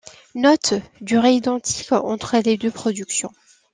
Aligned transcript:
Note: 0.33 0.73
Durée 1.01 1.35
identiques 1.35 1.91
entre 1.91 2.35
les 2.39 2.57
deux 2.57 2.71
productions. 2.71 3.31